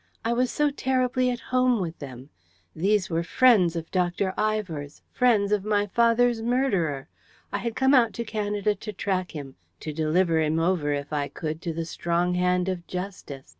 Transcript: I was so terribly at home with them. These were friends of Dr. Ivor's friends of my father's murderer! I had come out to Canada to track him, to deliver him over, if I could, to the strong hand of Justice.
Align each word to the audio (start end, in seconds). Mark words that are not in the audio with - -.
I 0.25 0.33
was 0.33 0.49
so 0.49 0.71
terribly 0.71 1.29
at 1.29 1.39
home 1.53 1.79
with 1.79 1.99
them. 1.99 2.31
These 2.75 3.11
were 3.11 3.21
friends 3.21 3.75
of 3.75 3.91
Dr. 3.91 4.33
Ivor's 4.35 5.03
friends 5.11 5.51
of 5.51 5.63
my 5.63 5.85
father's 5.85 6.41
murderer! 6.41 7.07
I 7.51 7.59
had 7.59 7.75
come 7.75 7.93
out 7.93 8.11
to 8.13 8.23
Canada 8.25 8.73
to 8.73 8.93
track 8.93 9.33
him, 9.33 9.57
to 9.79 9.93
deliver 9.93 10.39
him 10.41 10.59
over, 10.59 10.91
if 10.91 11.13
I 11.13 11.27
could, 11.27 11.61
to 11.61 11.71
the 11.73 11.85
strong 11.85 12.33
hand 12.33 12.67
of 12.67 12.87
Justice. 12.87 13.49